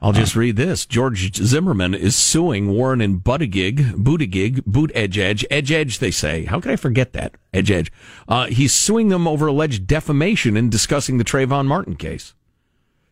[0.00, 0.86] I'll just read this.
[0.86, 6.44] George Zimmerman is suing Warren and Buttigieg, Buttigieg, Boot Edge Edge, Edge Edge, they say.
[6.44, 7.34] How could I forget that?
[7.52, 7.92] Edge Edge.
[8.28, 12.34] Uh, he's suing them over alleged defamation in discussing the Trayvon Martin case.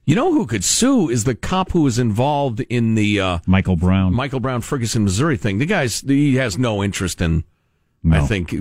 [0.05, 3.75] You know who could sue is the cop who was involved in the uh, Michael
[3.75, 4.14] Brown.
[4.14, 5.59] Michael Brown Ferguson, Missouri thing.
[5.59, 7.42] The guy's he has no interest in,
[8.09, 8.55] I think,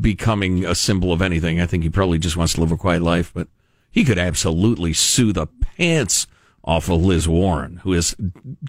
[0.00, 1.60] becoming a symbol of anything.
[1.60, 3.32] I think he probably just wants to live a quiet life.
[3.34, 3.48] But
[3.90, 6.28] he could absolutely sue the pants
[6.64, 8.14] off of Liz Warren, who has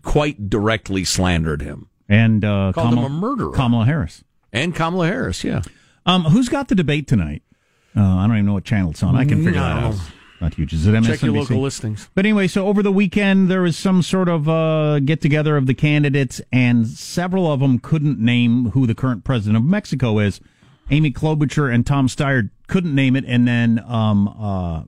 [0.03, 4.23] quite directly slandered him, and uh, called Kamala, him a murderer, Kamala Harris.
[4.51, 5.43] and Kamala Harris.
[5.43, 5.62] Yeah,
[6.06, 7.43] Um, who's got the debate tonight?
[7.95, 9.15] Uh, I don't even know what channel it's on.
[9.15, 9.95] I can figure that out.
[10.41, 10.73] Not huge.
[10.73, 11.06] Is it MSNBC?
[11.08, 12.10] check your local listings.
[12.15, 15.67] But anyway, so over the weekend there was some sort of uh, get together of
[15.67, 20.41] the candidates, and several of them couldn't name who the current president of Mexico is.
[20.89, 24.84] Amy Klobuchar and Tom Steyer couldn't name it, and then um, uh,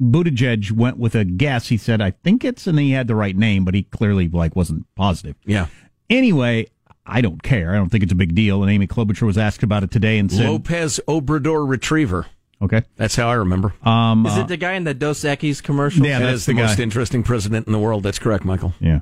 [0.00, 1.68] Buttigieg went with a guess.
[1.68, 4.56] He said, "I think it's," and he had the right name, but he clearly like
[4.56, 5.36] wasn't positive.
[5.44, 5.66] Yeah,
[6.10, 6.66] Anyway,
[7.06, 7.72] I don't care.
[7.72, 8.62] I don't think it's a big deal.
[8.62, 12.26] And Amy Klobuchar was asked about it today and said, Lopez Obrador retriever.
[12.62, 13.74] "Okay, That's how I remember.
[13.82, 16.06] um, Is uh, it the guy in the Dos Equis commercial?
[16.06, 18.02] Yeah, that that's is the, the most interesting president in the world.
[18.02, 18.72] That's correct, Michael.
[18.80, 19.00] Yeah.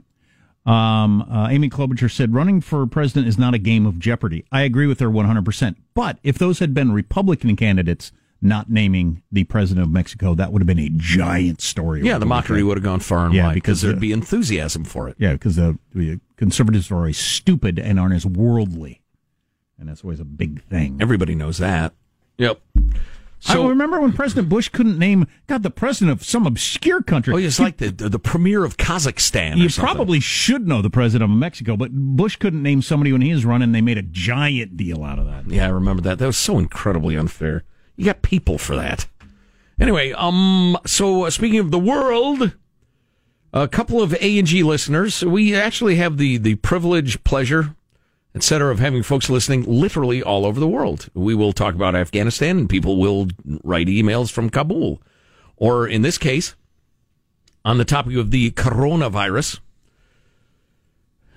[0.64, 4.44] Um, uh, Amy Klobuchar said running for president is not a game of jeopardy.
[4.52, 5.74] I agree with her 100%.
[5.94, 8.12] But if those had been Republican candidates
[8.42, 12.02] not naming the president of Mexico, that would have been a giant story.
[12.02, 14.84] Yeah, the mockery would have gone far and Yeah, wide because there'd the- be enthusiasm
[14.84, 15.16] for it.
[15.18, 18.98] Yeah, because the, the conservatives are always stupid and aren't as worldly
[19.78, 20.98] and that's always a big thing.
[21.00, 21.92] Everybody knows that.
[22.38, 22.60] Yep.
[23.48, 27.34] I remember when President Bush couldn't name God the president of some obscure country.
[27.34, 29.56] Oh, it's like the the premier of Kazakhstan.
[29.56, 33.32] You probably should know the president of Mexico, but Bush couldn't name somebody when he
[33.32, 33.72] was running.
[33.72, 35.50] They made a giant deal out of that.
[35.50, 36.20] Yeah, I remember that.
[36.20, 37.64] That was so incredibly unfair.
[37.96, 39.06] You got people for that.
[39.80, 42.52] Anyway, um, so uh, speaking of the world,
[43.52, 45.24] a couple of A and G listeners.
[45.24, 47.74] We actually have the the privilege, pleasure,
[48.34, 51.08] etc., of having folks listening literally all over the world.
[51.14, 53.28] We will talk about Afghanistan, and people will
[53.62, 55.02] write emails from Kabul,
[55.56, 56.54] or in this case,
[57.64, 59.60] on the topic of the coronavirus,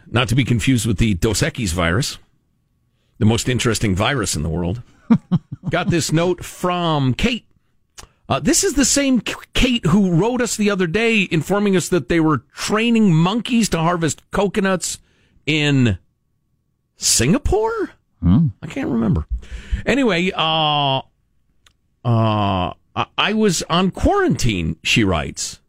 [0.07, 2.17] not to be confused with the Dos Equis virus,
[3.17, 4.81] the most interesting virus in the world.
[5.69, 7.45] Got this note from Kate.
[8.27, 9.21] Uh, this is the same
[9.53, 13.77] Kate who wrote us the other day informing us that they were training monkeys to
[13.79, 14.97] harvest coconuts
[15.45, 15.97] in
[16.97, 17.91] Singapore?
[18.23, 19.27] I can't remember.
[19.85, 21.01] Anyway, uh, uh,
[22.03, 25.59] I- I was on quarantine, she writes,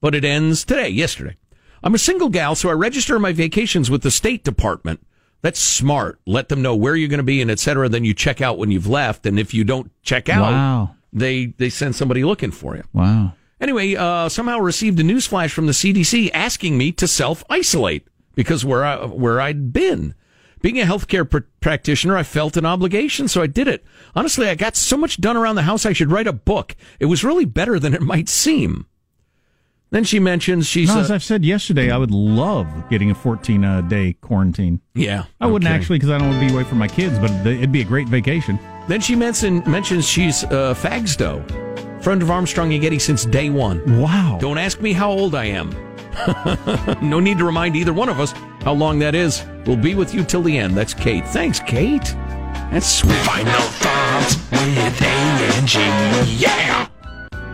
[0.00, 1.36] but it ends today, yesterday.
[1.84, 5.06] I'm a single gal, so I register my vacations with the State Department.
[5.42, 6.20] That's smart.
[6.26, 7.88] Let them know where you're going to be and et cetera.
[7.88, 9.24] Then you check out when you've left.
[9.26, 10.94] And if you don't check out, Wow.
[11.12, 12.82] they, they send somebody looking for you.
[12.92, 13.32] Wow.
[13.60, 18.06] Anyway, uh, somehow received a news flash from the CDC asking me to self isolate
[18.34, 20.14] because where I, where I'd been.
[20.62, 23.82] Being a healthcare pr- practitioner, I felt an obligation, so I did it.
[24.14, 26.76] Honestly, I got so much done around the house, I should write a book.
[26.98, 28.84] It was really better than it might seem.
[29.90, 30.88] Then she mentions she's.
[30.88, 34.80] No, as I've said yesterday, I would love getting a 14 uh, day quarantine.
[34.94, 35.76] yeah, I wouldn't okay.
[35.76, 37.84] actually because I don't want to be away from my kids, but it'd be a
[37.84, 38.58] great vacation.
[38.88, 41.44] Then she mention, mentions she's uh, Fagsdo,
[42.02, 44.00] friend of Armstrong and Getty since day one.
[44.00, 44.38] Wow.
[44.40, 45.70] Don't ask me how old I am.
[47.02, 48.32] no need to remind either one of us
[48.62, 49.44] how long that is.
[49.66, 50.76] We'll be with you till the end.
[50.76, 51.26] That's Kate.
[51.28, 52.14] Thanks, Kate.
[52.70, 53.14] That's sweet.
[53.18, 55.78] Final thoughts with A&G.
[56.40, 56.88] Yeah.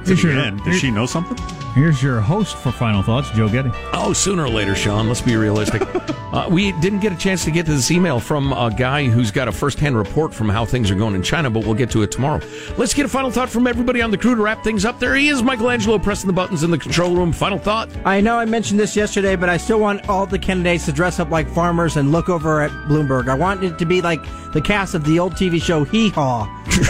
[0.05, 1.37] Here's your, Man, does she know something?
[1.77, 3.71] Here's your host for Final Thoughts, Joe Getty.
[3.93, 5.09] Oh, sooner or later, Sean.
[5.09, 5.83] Let's be realistic.
[6.33, 9.31] uh, we didn't get a chance to get to this email from a guy who's
[9.31, 12.01] got a first-hand report from how things are going in China, but we'll get to
[12.01, 12.41] it tomorrow.
[12.79, 14.99] Let's get a final thought from everybody on the crew to wrap things up.
[14.99, 17.31] There he is, Michael Angelo, pressing the buttons in the control room.
[17.31, 17.91] Final thought.
[18.07, 21.21] I know I mentioned this yesterday, but I still want all the candidates to dress
[21.21, 23.29] up like farmers and look over at Bloomberg.
[23.29, 24.23] I want it to be like
[24.55, 26.47] the cast of the old TV show Hee Haw.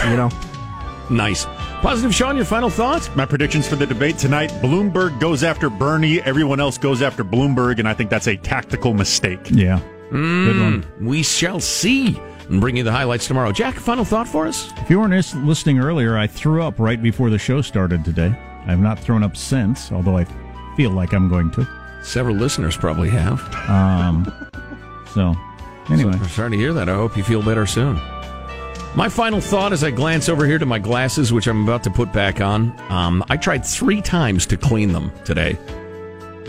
[0.09, 0.29] You know?
[1.09, 1.45] Nice.
[1.81, 2.35] Positive, Sean.
[2.35, 3.09] Your final thought.
[3.15, 7.79] My predictions for the debate tonight Bloomberg goes after Bernie, everyone else goes after Bloomberg,
[7.79, 9.39] and I think that's a tactical mistake.
[9.49, 9.79] Yeah.
[10.11, 10.85] Good one.
[11.01, 12.19] We shall see.
[12.49, 13.51] And bring you the highlights tomorrow.
[13.51, 14.71] Jack, final thought for us?
[14.77, 15.13] If you weren't
[15.45, 18.27] listening earlier, I threw up right before the show started today.
[18.65, 20.25] I have not thrown up since, although I
[20.77, 21.67] feel like I'm going to.
[22.03, 23.41] Several listeners probably have.
[23.69, 24.31] Um,
[25.13, 25.35] so,
[25.89, 26.13] anyway.
[26.13, 26.87] I'm sorry to hear that.
[26.87, 27.99] I hope you feel better soon.
[28.97, 31.91] My final thought as I glance over here to my glasses, which I'm about to
[31.91, 35.55] put back on, um, I tried three times to clean them today.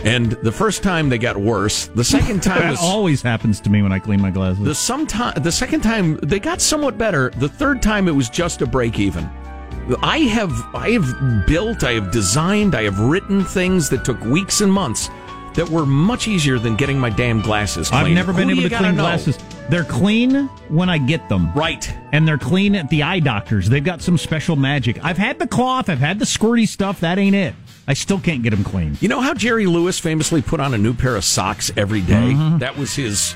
[0.03, 1.89] And the first time they got worse.
[1.89, 4.65] The second time That was always happens to me when I clean my glasses.
[4.65, 7.29] the sometime the second time they got somewhat better.
[7.37, 9.25] The third time it was just a break even.
[10.01, 14.63] I have I have built, I have designed, I have written things that took weeks
[14.63, 15.11] and months
[15.53, 18.07] that were much easier than getting my damn glasses cleaned.
[18.07, 19.03] I've never been Who able to clean know?
[19.03, 19.37] glasses.
[19.69, 21.53] They're clean when I get them.
[21.55, 21.93] Right.
[22.13, 23.69] And they're clean at the eye doctors.
[23.69, 25.05] They've got some special magic.
[25.05, 27.01] I've had the cloth, I've had the squirty stuff.
[27.01, 27.55] That ain't it.
[27.87, 28.97] I still can't get them clean.
[29.01, 32.33] You know how Jerry Lewis famously put on a new pair of socks every day?
[32.33, 32.59] Mm-hmm.
[32.59, 33.35] That was his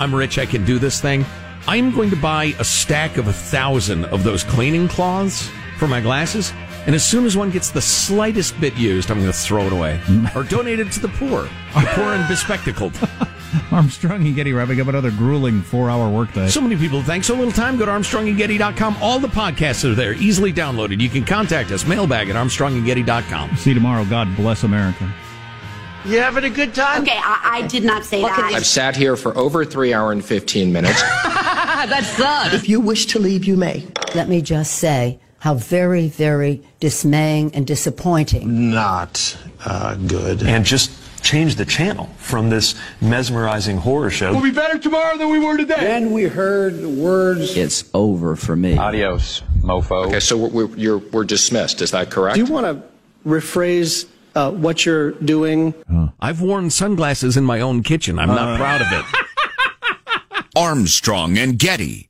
[0.00, 1.26] I'm rich, I can do this thing.
[1.68, 6.00] I'm going to buy a stack of a thousand of those cleaning cloths for my
[6.00, 6.54] glasses.
[6.86, 9.72] And as soon as one gets the slightest bit used, I'm going to throw it
[9.74, 10.00] away
[10.34, 11.42] or donate it to the poor,
[11.74, 12.94] the poor and bespectacled.
[13.72, 16.48] Armstrong and Getty wrapping up another grueling four hour workday.
[16.48, 17.02] So many people.
[17.02, 17.76] Thanks so little time.
[17.76, 18.96] Go to ArmstrongandGetty.com.
[19.00, 21.00] All the podcasts are there, easily downloaded.
[21.00, 23.56] You can contact us, mailbag at ArmstrongandGetty.com.
[23.56, 24.04] See you tomorrow.
[24.04, 25.12] God bless America.
[26.04, 27.02] You having a good time?
[27.02, 28.38] Okay, I, I did not say that.
[28.38, 31.00] I've sat here for over three hour and 15 minutes.
[31.02, 32.54] that sucks.
[32.54, 33.86] If you wish to leave, you may.
[34.14, 38.70] Let me just say how very, very dismaying and disappointing.
[38.70, 40.42] Not uh, good.
[40.42, 40.90] And just
[41.22, 44.32] change the channel from this mesmerizing horror show.
[44.32, 45.76] We'll be better tomorrow than we were today.
[45.80, 47.56] Then we heard the words.
[47.56, 48.76] It's over for me.
[48.76, 50.06] Adios, mofo.
[50.06, 51.80] Okay, so we're, we're, you're, we're dismissed.
[51.82, 52.36] Is that correct?
[52.36, 55.74] Do you want to rephrase uh, what you're doing?
[56.20, 58.18] I've worn sunglasses in my own kitchen.
[58.18, 60.44] I'm not proud of it.
[60.56, 62.09] Armstrong and Getty.